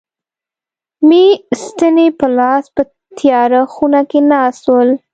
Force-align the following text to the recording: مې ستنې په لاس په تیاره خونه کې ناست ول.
مې 1.07 1.25
ستنې 1.63 2.07
په 2.19 2.27
لاس 2.37 2.63
په 2.75 2.83
تیاره 3.17 3.61
خونه 3.73 4.01
کې 4.09 4.19
ناست 4.31 4.63
ول. 4.71 4.89